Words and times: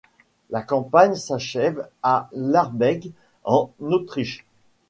La 0.49 0.63
campagne 0.63 1.13
s'achève 1.13 1.87
à 2.01 2.27
l'Arlberg, 2.33 3.11
en 3.43 3.69
Autriche. 3.81 4.47